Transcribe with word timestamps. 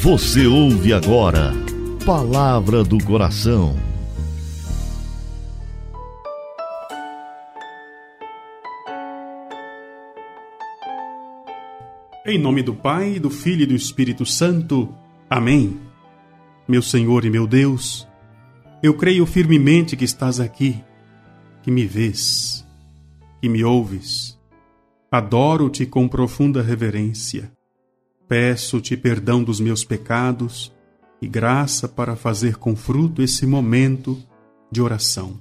Você 0.00 0.46
ouve 0.46 0.92
agora 0.92 1.52
Palavra 2.06 2.84
do 2.84 3.02
Coração. 3.04 3.76
Em 12.24 12.38
nome 12.38 12.62
do 12.62 12.72
Pai, 12.72 13.18
do 13.18 13.28
Filho 13.28 13.64
e 13.64 13.66
do 13.66 13.74
Espírito 13.74 14.24
Santo. 14.24 14.94
Amém. 15.28 15.80
Meu 16.68 16.80
Senhor 16.80 17.24
e 17.24 17.30
meu 17.30 17.44
Deus, 17.44 18.06
eu 18.80 18.94
creio 18.94 19.26
firmemente 19.26 19.96
que 19.96 20.04
estás 20.04 20.38
aqui, 20.38 20.80
que 21.60 21.72
me 21.72 21.84
vês, 21.84 22.64
que 23.42 23.48
me 23.48 23.64
ouves. 23.64 24.38
Adoro-te 25.10 25.84
com 25.84 26.06
profunda 26.06 26.62
reverência. 26.62 27.57
Peço-te 28.28 28.94
perdão 28.94 29.42
dos 29.42 29.58
meus 29.58 29.82
pecados 29.84 30.70
e 31.20 31.26
graça 31.26 31.88
para 31.88 32.14
fazer 32.14 32.56
com 32.56 32.76
fruto 32.76 33.22
esse 33.22 33.46
momento 33.46 34.22
de 34.70 34.82
oração. 34.82 35.40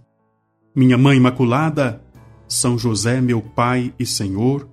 Minha 0.74 0.98
Mãe 0.98 1.18
Imaculada, 1.18 2.02
São 2.48 2.78
José, 2.78 3.20
meu 3.20 3.42
Pai 3.42 3.94
e 4.00 4.06
Senhor, 4.06 4.70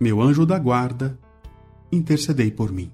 meu 0.00 0.22
anjo 0.22 0.46
da 0.46 0.58
guarda, 0.58 1.18
intercedei 1.92 2.50
por 2.50 2.72
mim. 2.72 2.90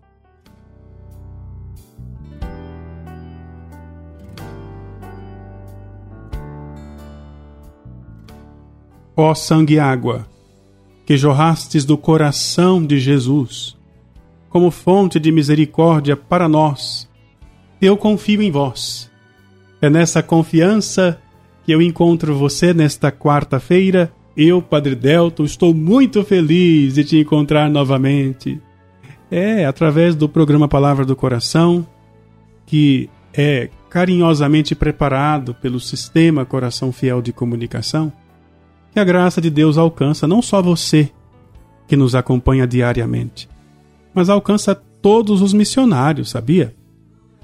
Ó 9.15 9.33
sangue 9.33 9.75
e 9.75 9.79
água, 9.79 10.27
que 11.07 11.17
jorrastes 11.17 11.85
do 11.85 11.97
coração 11.97 12.85
de 12.85 12.99
Jesus, 12.99 13.76
como 14.57 14.71
fonte 14.71 15.21
de 15.21 15.31
misericórdia 15.31 16.17
para 16.17 16.49
nós, 16.49 17.07
eu 17.79 17.95
confio 17.95 18.41
em 18.41 18.51
vós. 18.51 19.11
É 19.83 19.91
nessa 19.91 20.23
confiança 20.23 21.21
que 21.63 21.73
eu 21.73 21.83
encontro 21.83 22.35
você 22.35 22.73
nesta 22.73 23.13
quarta-feira. 23.13 24.11
Eu, 24.35 24.63
Padre 24.63 24.95
Delto, 24.95 25.45
estou 25.45 25.75
muito 25.75 26.25
feliz 26.25 26.95
de 26.95 27.05
te 27.05 27.19
encontrar 27.19 27.69
novamente. 27.69 28.59
É 29.31 29.67
através 29.67 30.15
do 30.15 30.27
programa 30.27 30.67
Palavra 30.67 31.05
do 31.05 31.15
Coração, 31.15 31.87
que 32.65 33.11
é 33.35 33.69
carinhosamente 33.91 34.75
preparado 34.75 35.53
pelo 35.53 35.79
Sistema 35.79 36.47
Coração 36.47 36.91
Fiel 36.93 37.21
de 37.21 37.31
Comunicação, 37.31 38.11
que 38.91 38.99
a 38.99 39.05
graça 39.05 39.39
de 39.39 39.51
Deus 39.51 39.77
alcança 39.77 40.27
não 40.27 40.41
só 40.41 40.63
você, 40.63 41.11
que 41.87 41.95
nos 41.95 42.15
acompanha 42.15 42.67
diariamente, 42.67 43.51
mas 44.17 44.31
alcança 44.31 44.75
todos 44.75 45.43
os 45.43 45.53
missionários, 45.53 46.31
sabia? 46.31 46.75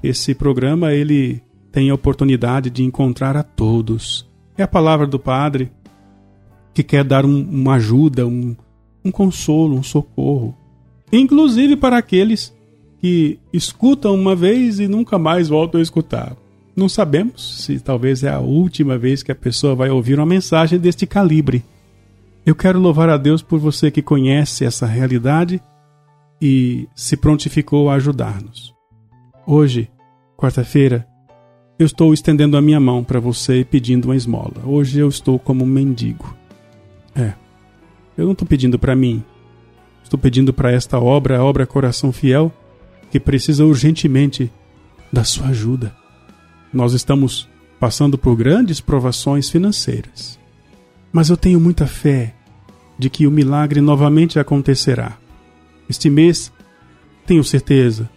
Esse 0.01 0.33
programa 0.33 0.91
ele 0.91 1.39
tem 1.71 1.91
a 1.91 1.93
oportunidade 1.93 2.71
de 2.71 2.83
encontrar 2.83 3.37
a 3.37 3.43
todos. 3.43 4.27
É 4.57 4.63
a 4.63 4.67
palavra 4.67 5.05
do 5.05 5.19
Padre 5.19 5.71
que 6.73 6.81
quer 6.81 7.03
dar 7.03 7.27
um, 7.27 7.41
uma 7.41 7.75
ajuda, 7.75 8.25
um, 8.25 8.55
um 9.05 9.11
consolo, 9.11 9.75
um 9.75 9.83
socorro, 9.83 10.57
inclusive 11.11 11.75
para 11.75 11.99
aqueles 11.99 12.51
que 12.99 13.37
escutam 13.53 14.15
uma 14.15 14.35
vez 14.35 14.79
e 14.79 14.87
nunca 14.87 15.19
mais 15.19 15.49
voltam 15.49 15.79
a 15.79 15.83
escutar. 15.83 16.35
Não 16.75 16.89
sabemos 16.89 17.63
se 17.63 17.79
talvez 17.79 18.23
é 18.23 18.31
a 18.31 18.39
última 18.39 18.97
vez 18.97 19.21
que 19.21 19.31
a 19.31 19.35
pessoa 19.35 19.75
vai 19.75 19.91
ouvir 19.91 20.17
uma 20.17 20.25
mensagem 20.25 20.79
deste 20.79 21.05
calibre. 21.05 21.63
Eu 22.43 22.55
quero 22.55 22.79
louvar 22.79 23.09
a 23.09 23.17
Deus 23.17 23.43
por 23.43 23.59
você 23.59 23.91
que 23.91 24.01
conhece 24.01 24.65
essa 24.65 24.87
realidade 24.87 25.61
e 26.45 26.89
se 26.93 27.15
prontificou 27.15 27.89
a 27.89 27.93
ajudar-nos. 27.93 28.75
Hoje, 29.47 29.89
quarta-feira, 30.35 31.07
eu 31.79 31.85
estou 31.85 32.13
estendendo 32.13 32.57
a 32.57 32.61
minha 32.61 32.81
mão 32.81 33.01
para 33.01 33.17
você 33.17 33.61
e 33.61 33.63
pedindo 33.63 34.09
uma 34.09 34.15
esmola. 34.17 34.55
Hoje 34.65 34.99
eu 34.99 35.07
estou 35.07 35.39
como 35.39 35.63
um 35.63 35.67
mendigo. 35.67 36.35
É, 37.15 37.31
eu 38.17 38.25
não 38.25 38.33
estou 38.33 38.45
pedindo 38.45 38.77
para 38.77 38.93
mim. 38.93 39.23
Estou 40.03 40.19
pedindo 40.19 40.51
para 40.51 40.69
esta 40.69 40.99
obra, 40.99 41.37
a 41.37 41.43
obra 41.45 41.65
Coração 41.65 42.11
Fiel, 42.11 42.51
que 43.09 43.21
precisa 43.21 43.63
urgentemente 43.63 44.51
da 45.13 45.23
sua 45.23 45.47
ajuda. 45.47 45.95
Nós 46.73 46.91
estamos 46.91 47.47
passando 47.79 48.17
por 48.17 48.35
grandes 48.35 48.81
provações 48.81 49.49
financeiras. 49.49 50.37
Mas 51.09 51.29
eu 51.29 51.37
tenho 51.37 51.61
muita 51.61 51.87
fé 51.87 52.35
de 52.99 53.09
que 53.09 53.25
o 53.25 53.31
milagre 53.31 53.79
novamente 53.79 54.39
acontecerá. 54.39 55.22
Este 55.89 56.09
mês, 56.09 56.51
tenho 57.25 57.43
certeza, 57.43 58.09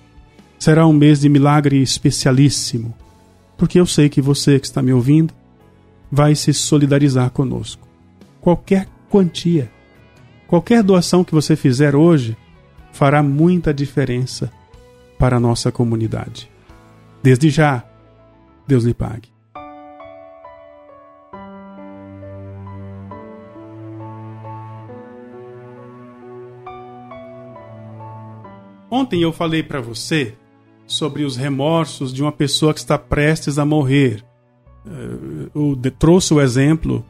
será 0.59 0.87
um 0.87 0.93
mês 0.93 1.21
de 1.21 1.29
milagre 1.29 1.81
especialíssimo, 1.83 2.95
porque 3.57 3.79
eu 3.79 3.87
sei 3.87 4.09
que 4.09 4.21
você 4.21 4.59
que 4.59 4.67
está 4.67 4.83
me 4.83 4.93
ouvindo 4.93 5.33
vai 6.11 6.35
se 6.35 6.53
solidarizar 6.53 7.31
conosco. 7.31 7.87
Qualquer 8.41 8.89
quantia, 9.11 9.71
qualquer 10.47 10.83
doação 10.83 11.25
que 11.25 11.35
você 11.35 11.57
fizer 11.57 11.95
hoje 11.95 12.37
fará 12.93 13.23
muita 13.23 13.75
diferença 13.75 14.51
para 15.19 15.37
a 15.37 15.41
nossa 15.41 15.73
comunidade. 15.73 16.51
Desde 17.23 17.51
já, 17.51 17.85
Deus 18.67 18.85
lhe 18.85 18.95
pague. 18.95 19.36
Ontem 28.91 29.23
eu 29.23 29.33
falei 29.33 29.63
para 29.63 29.81
você 29.81 30.35
sobre 30.87 31.25
os 31.25 31.37
remorsos 31.37 32.13
de 32.13 32.23
uma 32.23 32.33
pessoa 32.33 32.73
que 32.73 32.81
está 32.81 32.97
prestes 32.97 33.59
a 33.59 33.65
morrer. 33.65 34.25
Eh, 34.87 35.51
eu 35.55 35.79
trouxe 35.99 36.33
o 36.33 36.41
exemplo 36.41 37.05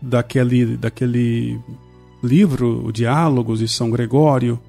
daquele, 0.00 0.76
daquele 0.76 1.58
livro, 2.22 2.86
o 2.86 2.92
Diálogos 2.92 3.60
de 3.60 3.68
São 3.68 3.90
Gregório, 3.90 4.60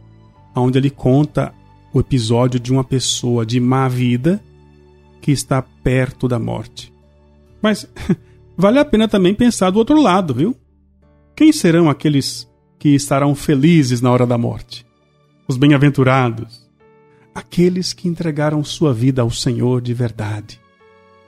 onde 0.56 0.78
ele 0.78 0.90
conta 0.90 1.54
o 1.94 2.00
episódio 2.00 2.60
de 2.60 2.72
uma 2.72 2.84
pessoa 2.84 3.46
de 3.46 3.60
má 3.60 3.88
vida 3.88 4.42
que 5.22 5.32
está 5.32 5.62
perto 5.62 6.28
da 6.28 6.40
morte. 6.40 6.94
Mas 7.62 7.88
vale 8.56 8.80
a 8.80 8.86
pena 8.86 9.08
também 9.08 9.34
pensar 9.34 9.72
do 9.72 9.80
outro 9.80 10.02
lado, 10.02 10.34
viu? 10.34 10.56
Quem 11.36 11.52
serão 11.52 11.90
aqueles 11.90 12.50
que 12.80 12.90
estarão 12.90 13.36
felizes 13.36 14.00
na 14.00 14.12
hora 14.12 14.26
da 14.26 14.38
morte? 14.38 14.86
Os 15.48 15.58
bem-aventurados, 15.58 16.68
aqueles 17.34 17.94
que 17.94 18.08
entregaram 18.08 18.64
sua 18.64 18.94
vida 18.94 19.22
ao 19.22 19.30
Senhor 19.30 19.82
de 19.82 19.94
verdade. 19.94 20.60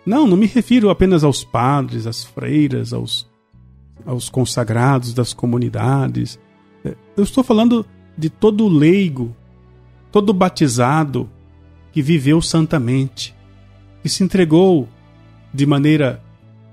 Não, 0.06 0.26
não 0.26 0.38
me 0.38 0.48
refiro 0.48 0.90
apenas 0.90 1.24
aos 1.24 1.44
padres, 1.44 2.08
às 2.08 2.24
freiras, 2.24 2.94
aos, 2.94 3.30
aos 4.06 4.30
consagrados 4.30 5.14
das 5.14 5.34
comunidades. 5.34 6.40
É, 6.84 6.96
eu 7.16 7.24
estou 7.24 7.44
falando 7.44 7.86
de 8.18 8.30
todo 8.30 8.68
leigo, 8.68 9.36
todo 10.12 10.34
batizado 10.34 11.30
que 11.92 12.02
viveu 12.02 12.42
santamente, 12.42 13.36
que 14.02 14.10
se 14.10 14.24
entregou 14.24 14.88
de 15.54 15.66
maneira 15.66 16.24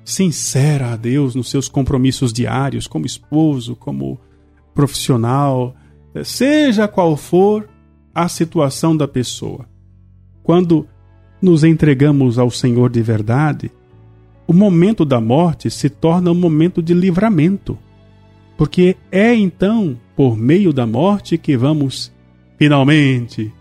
sincera 0.04 0.93
a 0.93 0.97
Deus 0.97 1.34
nos 1.34 1.50
seus 1.50 1.69
compromissos 1.69 2.33
diários, 2.33 2.87
como 2.87 3.06
esposo, 3.06 3.75
como 3.75 4.19
profissional, 4.75 5.75
seja 6.23 6.87
qual 6.87 7.17
for 7.17 7.69
a 8.15 8.29
situação 8.29 8.97
da 8.97 9.09
pessoa. 9.09 9.67
Quando 10.43 10.87
nos 11.43 11.65
entregamos 11.65 12.39
ao 12.39 12.51
Senhor 12.51 12.91
de 12.91 13.03
verdade, 13.03 13.73
o 14.47 14.53
momento 14.53 15.05
da 15.05 15.21
morte 15.21 15.71
se 15.71 15.89
torna 15.89 16.31
um 16.31 16.35
momento 16.35 16.83
de 16.83 16.95
livramento, 16.95 17.79
porque 18.57 18.97
é 19.11 19.35
então 19.35 19.99
por 20.15 20.37
meio 20.37 20.73
da 20.73 20.87
morte 20.87 21.37
que 21.37 21.57
vamos, 21.57 22.13
finalmente, 22.57 23.53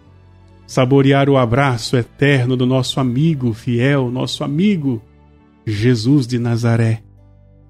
saborear 0.68 1.30
o 1.30 1.38
abraço 1.38 1.98
eterno 1.98 2.56
do 2.56 2.66
nosso 2.66 3.00
amigo 3.00 3.54
fiel, 3.54 4.12
nosso 4.12 4.44
amigo 4.44 5.02
Jesus 5.66 6.28
de 6.28 6.38
Nazaré. 6.38 7.02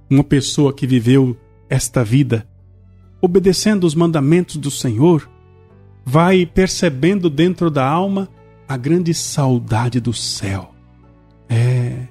Uma 0.09 0.24
pessoa 0.24 0.74
que 0.74 0.86
viveu 0.86 1.38
esta 1.69 2.03
vida 2.03 2.47
obedecendo 3.23 3.85
os 3.85 3.95
mandamentos 3.95 4.57
do 4.57 4.69
Senhor, 4.69 5.29
vai 6.03 6.45
percebendo 6.45 7.29
dentro 7.29 7.71
da 7.71 7.87
alma 7.87 8.27
a 8.67 8.75
grande 8.75 9.13
saudade 9.13 10.01
do 10.01 10.11
céu. 10.11 10.75
É. 11.47 12.05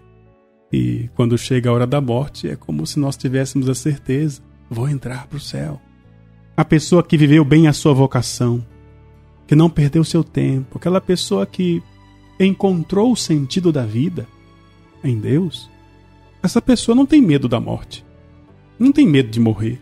E 0.73 1.11
quando 1.15 1.37
chega 1.37 1.69
a 1.69 1.73
hora 1.75 1.87
da 1.87 2.01
morte, 2.01 2.49
é 2.49 2.57
como 2.57 2.87
se 2.87 2.99
nós 2.99 3.15
tivéssemos 3.15 3.69
a 3.69 3.75
certeza: 3.75 4.41
vou 4.71 4.89
entrar 4.89 5.27
para 5.27 5.37
o 5.37 5.41
céu. 5.41 5.79
A 6.57 6.65
pessoa 6.65 7.03
que 7.03 7.19
viveu 7.19 7.45
bem 7.45 7.69
a 7.69 7.75
sua 7.75 7.93
vocação, 7.93 8.65
que 9.47 9.55
não 9.55 9.69
perdeu 9.69 10.03
seu 10.05 10.25
tempo, 10.25 10.79
aquela 10.79 11.01
pessoa 11.01 11.45
que 11.45 11.83
encontrou 12.41 13.13
o 13.13 13.17
sentido 13.17 13.71
da 13.71 13.85
vida 13.85 14.27
em 15.05 15.19
Deus, 15.21 15.69
essa 16.43 16.63
pessoa 16.63 16.95
não 16.95 17.05
tem 17.05 17.21
medo 17.21 17.49
da 17.49 17.61
morte, 17.61 18.03
não 18.79 18.91
tem 18.91 19.07
medo 19.07 19.29
de 19.29 19.39
morrer. 19.39 19.79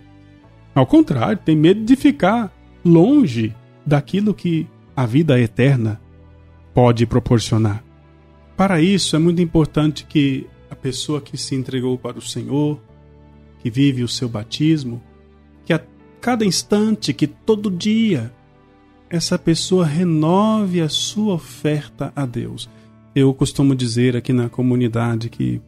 Ao 0.75 0.87
contrário, 0.87 1.39
tem 1.45 1.57
medo 1.57 1.85
de 1.85 1.97
ficar 1.97 2.53
longe 2.85 3.55
daquilo 3.85 4.35
que 4.35 4.67
a 4.97 5.05
vida 5.07 5.41
eterna 5.41 6.01
pode 6.75 7.07
proporcionar. 7.07 7.83
Para 8.57 8.81
isso, 8.81 9.17
é 9.17 9.19
muito 9.19 9.41
importante 9.41 10.05
que 10.05 10.47
a 10.71 10.77
pessoa 10.77 11.21
que 11.21 11.37
se 11.37 11.55
entregou 11.55 11.99
para 11.99 12.19
o 12.19 12.23
Senhor, 12.23 12.81
que 13.59 13.71
vive 13.71 14.03
o 14.03 14.09
seu 14.09 14.29
batismo, 14.29 15.03
que 15.65 15.73
a 15.73 15.81
cada 16.21 16.45
instante, 16.45 17.13
que 17.13 17.27
todo 17.27 17.71
dia, 17.71 18.33
essa 19.09 19.39
pessoa 19.39 19.85
renove 19.85 20.81
a 20.81 20.89
sua 20.89 21.35
oferta 21.35 22.13
a 22.15 22.25
Deus. 22.25 22.69
Eu 23.15 23.35
costumo 23.35 23.75
dizer 23.75 24.17
aqui 24.17 24.33
na 24.33 24.49
comunidade 24.49 25.29
que 25.29 25.61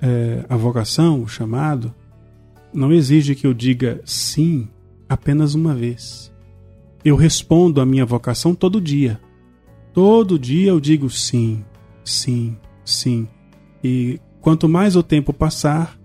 é, 0.00 0.44
a 0.48 0.56
vocação, 0.56 1.22
o 1.22 1.28
chamado, 1.28 1.92
não 2.72 2.92
exige 2.92 3.34
que 3.34 3.46
eu 3.46 3.54
diga 3.54 4.00
sim 4.04 4.68
apenas 5.08 5.54
uma 5.54 5.74
vez. 5.74 6.32
Eu 7.04 7.16
respondo 7.16 7.80
à 7.80 7.86
minha 7.86 8.04
vocação 8.04 8.54
todo 8.54 8.80
dia. 8.80 9.20
Todo 9.92 10.38
dia 10.38 10.70
eu 10.70 10.80
digo 10.80 11.08
sim, 11.08 11.64
sim, 12.04 12.56
sim. 12.84 13.26
E 13.82 14.20
quanto 14.40 14.68
mais 14.68 14.96
o 14.96 15.02
tempo 15.02 15.32
passar, 15.32 15.98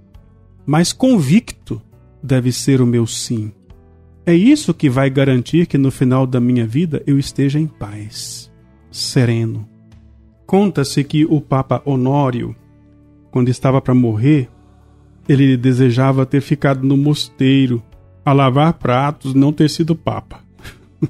mais 0.65 0.93
convicto 0.93 1.81
deve 2.21 2.51
ser 2.51 2.81
o 2.81 2.87
meu 2.87 3.05
sim. 3.05 3.51
É 4.25 4.33
isso 4.33 4.73
que 4.73 4.89
vai 4.89 5.09
garantir 5.09 5.65
que 5.65 5.77
no 5.77 5.91
final 5.91 6.25
da 6.25 6.39
minha 6.39 6.65
vida 6.65 7.03
eu 7.05 7.19
esteja 7.19 7.59
em 7.59 7.67
paz, 7.67 8.49
sereno. 8.89 9.67
Conta-se 10.45 11.03
que 11.03 11.25
o 11.25 11.41
Papa 11.41 11.81
Honório, 11.85 12.55
quando 13.31 13.49
estava 13.49 13.81
para 13.81 13.93
morrer, 13.93 14.49
ele 15.27 15.55
desejava 15.57 16.25
ter 16.25 16.41
ficado 16.41 16.85
no 16.85 16.97
mosteiro 16.97 17.81
a 18.25 18.33
lavar 18.33 18.73
pratos, 18.73 19.33
não 19.33 19.51
ter 19.51 19.69
sido 19.69 19.95
Papa. 19.95 20.41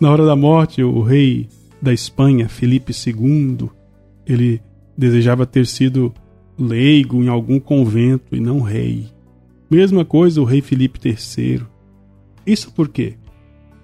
Na 0.00 0.10
hora 0.10 0.24
da 0.24 0.36
morte, 0.36 0.82
o 0.82 1.02
rei 1.02 1.48
da 1.80 1.92
Espanha, 1.92 2.48
Felipe 2.48 2.92
II, 2.92 3.70
ele 4.26 4.60
desejava 4.96 5.46
ter 5.46 5.66
sido 5.66 6.12
leigo 6.58 7.22
em 7.22 7.28
algum 7.28 7.58
convento 7.58 8.36
e 8.36 8.40
não 8.40 8.60
rei. 8.60 9.08
Mesma 9.70 10.04
coisa 10.04 10.40
o 10.40 10.44
rei 10.44 10.60
Felipe 10.60 10.98
III. 11.02 11.62
Isso 12.44 12.72
por 12.72 12.88
quê? 12.88 13.14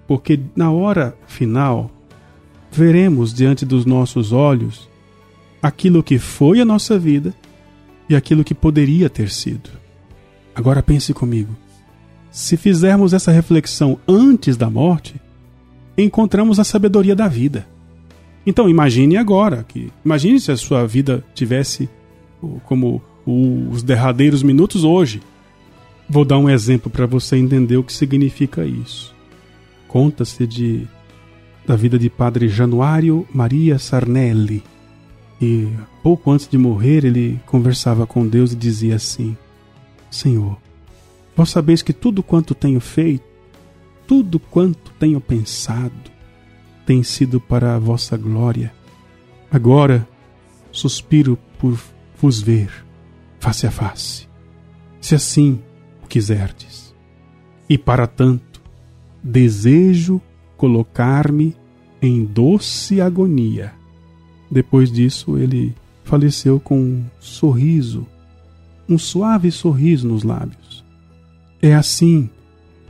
Porque 0.07 0.39
na 0.55 0.71
hora 0.71 1.17
final 1.25 1.89
veremos 2.71 3.33
diante 3.33 3.65
dos 3.65 3.85
nossos 3.85 4.31
olhos 4.31 4.87
aquilo 5.61 6.03
que 6.03 6.19
foi 6.19 6.59
a 6.59 6.65
nossa 6.65 6.99
vida 6.99 7.33
e 8.09 8.15
aquilo 8.15 8.43
que 8.43 8.55
poderia 8.55 9.09
ter 9.09 9.29
sido. 9.29 9.69
Agora 10.55 10.81
pense 10.81 11.13
comigo. 11.13 11.55
Se 12.31 12.57
fizermos 12.57 13.13
essa 13.13 13.31
reflexão 13.31 13.99
antes 14.07 14.57
da 14.57 14.69
morte, 14.69 15.15
encontramos 15.97 16.59
a 16.59 16.63
sabedoria 16.63 17.15
da 17.15 17.27
vida. 17.27 17.67
Então 18.45 18.69
imagine 18.69 19.17
agora 19.17 19.65
que 19.67 19.91
imagine 20.05 20.39
se 20.39 20.51
a 20.51 20.57
sua 20.57 20.85
vida 20.85 21.23
tivesse 21.33 21.89
como 22.63 23.01
os 23.25 23.83
derradeiros 23.83 24.41
minutos 24.41 24.83
hoje. 24.83 25.21
Vou 26.09 26.23
dar 26.23 26.37
um 26.37 26.49
exemplo 26.49 26.89
para 26.89 27.05
você 27.05 27.35
entender 27.35 27.75
o 27.77 27.83
que 27.83 27.91
significa 27.91 28.65
isso. 28.65 29.13
Conta-se 29.87 30.47
de 30.47 30.87
da 31.65 31.75
vida 31.75 31.99
de 31.99 32.09
Padre 32.09 32.47
Januário 32.47 33.27
Maria 33.33 33.77
Sarnelli. 33.77 34.63
E 35.39 35.71
pouco 36.01 36.31
antes 36.31 36.47
de 36.47 36.57
morrer, 36.57 37.05
ele 37.05 37.39
conversava 37.45 38.07
com 38.07 38.27
Deus 38.27 38.53
e 38.53 38.55
dizia 38.55 38.95
assim: 38.95 39.37
Senhor, 40.09 40.57
vós 41.35 41.49
sabeis 41.49 41.81
que 41.81 41.93
tudo 41.93 42.23
quanto 42.23 42.55
tenho 42.55 42.79
feito, 42.79 43.25
tudo 44.07 44.39
quanto 44.39 44.91
tenho 44.99 45.21
pensado, 45.21 46.11
tem 46.85 47.03
sido 47.03 47.39
para 47.39 47.75
a 47.75 47.79
vossa 47.79 48.17
glória. 48.17 48.73
Agora 49.51 50.07
suspiro 50.71 51.37
por 51.59 51.79
vos 52.19 52.41
ver 52.41 52.69
face 53.39 53.67
a 53.67 53.71
face, 53.71 54.27
se 54.99 55.13
assim 55.13 55.61
quiserdes. 56.07 56.95
E 57.69 57.77
para 57.77 58.07
tanto, 58.07 58.61
desejo 59.21 60.21
colocar-me 60.55 61.55
em 62.01 62.23
doce 62.23 63.01
agonia. 63.01 63.73
Depois 64.49 64.91
disso, 64.91 65.37
ele 65.37 65.75
faleceu 66.03 66.59
com 66.59 66.79
um 66.79 67.03
sorriso, 67.19 68.07
um 68.87 68.97
suave 68.97 69.51
sorriso 69.51 70.07
nos 70.07 70.23
lábios. 70.23 70.83
É 71.61 71.75
assim 71.75 72.29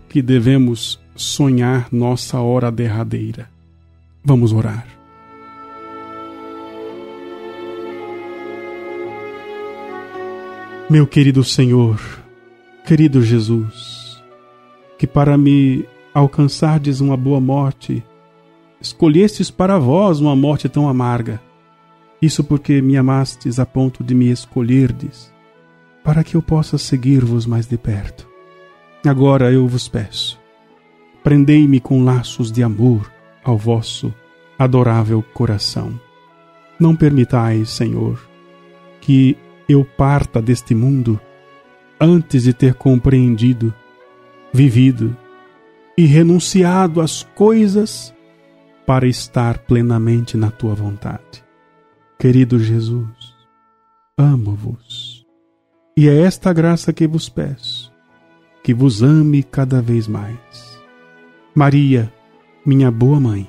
que 0.09 0.21
devemos 0.21 0.99
sonhar 1.15 1.87
nossa 1.91 2.39
hora 2.39 2.71
derradeira. 2.71 3.49
Vamos 4.23 4.53
orar. 4.53 4.87
Meu 10.89 11.05
querido 11.05 11.43
Senhor, 11.43 11.99
Querido 12.87 13.21
Jesus, 13.21 14.23
que 14.97 15.05
para 15.05 15.37
me 15.37 15.85
alcançardes 16.13 17.01
uma 17.01 17.17
boa 17.17 17.41
morte, 17.41 18.01
escolhestes 18.79 19.51
para 19.51 19.77
vós 19.77 20.21
uma 20.21 20.33
morte 20.37 20.69
tão 20.69 20.87
amarga. 20.87 21.41
Isso 22.21 22.43
porque 22.43 22.81
me 22.81 22.97
amastes 22.97 23.59
a 23.59 23.65
ponto 23.65 24.03
de 24.03 24.15
me 24.15 24.31
escolherdes, 24.31 25.31
para 26.03 26.23
que 26.23 26.35
eu 26.35 26.41
possa 26.41 26.77
seguir-vos 26.77 27.45
mais 27.45 27.67
de 27.67 27.77
perto. 27.77 28.27
Agora 29.05 29.51
eu 29.51 29.67
vos 29.67 29.87
peço, 29.87 30.39
prendei-me 31.23 31.79
com 31.79 32.03
laços 32.03 32.51
de 32.51 32.63
amor 32.63 33.11
ao 33.43 33.57
vosso 33.57 34.13
adorável 34.57 35.23
coração. 35.33 35.99
Não 36.79 36.95
permitais, 36.95 37.69
Senhor, 37.69 38.19
que 39.01 39.37
eu 39.69 39.85
parta 39.85 40.41
deste 40.41 40.73
mundo 40.73 41.19
antes 41.99 42.43
de 42.43 42.53
ter 42.53 42.73
compreendido, 42.73 43.73
vivido 44.51 45.15
e 45.97 46.05
renunciado 46.05 47.01
às 47.01 47.23
coisas 47.23 48.13
para 48.85 49.07
estar 49.07 49.59
plenamente 49.59 50.37
na 50.37 50.49
tua 50.51 50.73
vontade. 50.73 51.46
Querido 52.19 52.57
Jesus, 52.57 53.35
amo-vos. 54.17 55.23
E 55.95 56.09
é 56.09 56.21
esta 56.21 56.51
graça 56.51 56.91
que 56.91 57.07
vos 57.07 57.29
peço, 57.29 57.93
que 58.63 58.73
vos 58.73 59.03
ame 59.03 59.43
cada 59.43 59.83
vez 59.83 60.07
mais. 60.07 60.81
Maria, 61.53 62.11
minha 62.65 62.89
boa 62.89 63.19
mãe, 63.19 63.47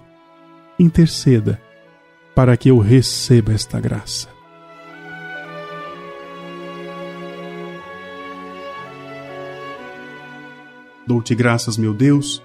interceda 0.79 1.59
para 2.35 2.59
que 2.59 2.69
eu 2.69 2.79
receba 2.79 3.55
esta 3.55 3.81
graça. 3.81 4.29
Dou-te 11.07 11.35
graças, 11.35 11.79
meu 11.79 11.95
Deus, 11.95 12.43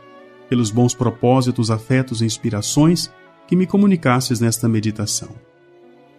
pelos 0.48 0.72
bons 0.72 0.96
propósitos, 0.96 1.70
afetos 1.70 2.22
e 2.22 2.26
inspirações 2.26 3.12
que 3.46 3.58
me 3.58 3.68
comunicasses 3.68 4.40
nesta 4.40 4.70
meditação. 4.70 5.43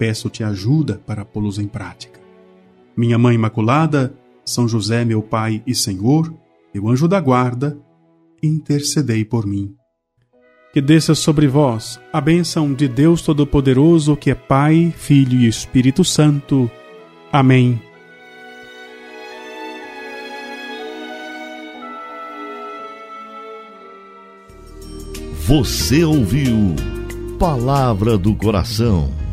Peço-te 0.05 0.45
ajuda 0.45 1.01
para 1.07 1.25
pô-los 1.25 1.59
em 1.59 1.67
prática. 1.67 2.21
Minha 2.95 3.17
Mãe 3.17 3.37
Imaculada, 3.37 4.15
São 4.45 4.69
José, 4.69 5.03
meu 5.03 5.23
Pai 5.23 5.63
e 5.67 5.75
Senhor, 5.75 6.31
meu 6.75 6.91
anjo 6.91 7.09
da 7.09 7.19
guarda, 7.19 7.79
intercedei 8.43 9.25
por 9.25 9.47
mim. 9.47 9.75
Que 10.75 10.83
desça 10.83 11.15
sobre 11.15 11.49
vós 11.49 11.99
a 12.13 12.21
bênção 12.21 12.75
de 12.75 12.87
Deus 12.87 13.23
Todo-Poderoso, 13.23 14.15
que 14.15 14.31
é 14.31 14.35
Pai, 14.35 14.93
Filho 14.95 15.41
e 15.41 15.49
Espírito 15.49 16.05
Santo. 16.05 16.71
Amém. 17.33 17.81
Você 25.47 26.05
ouviu 26.05 26.77
Palavra 27.39 28.19
do 28.19 28.35
Coração 28.35 29.24